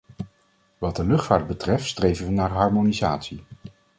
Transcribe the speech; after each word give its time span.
Wat 0.77 0.95
de 0.95 1.05
luchtvaart 1.07 1.47
betreft 1.47 1.85
streven 1.85 2.25
we 2.25 2.31
naar 2.31 2.49
harmonisatie. 2.49 3.43